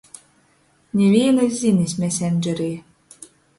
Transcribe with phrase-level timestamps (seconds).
[1.01, 2.73] Nivīnys zinis mesendžerī.